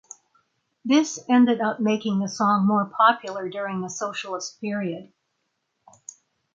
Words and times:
This 0.83 1.23
ended 1.29 1.61
up 1.61 1.79
making 1.79 2.21
the 2.21 2.27
song 2.27 2.65
more 2.65 2.85
popular 2.85 3.47
during 3.49 3.81
the 3.81 3.87
socialist 3.87 4.59
period. 4.59 5.13